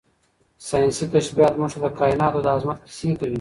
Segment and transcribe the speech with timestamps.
[0.69, 3.29] ساینسي کشفیات موږ ته د کائناتو د عظمت کیسې کوي.